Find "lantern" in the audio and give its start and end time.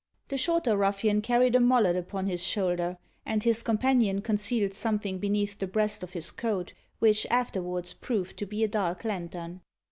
9.03-9.61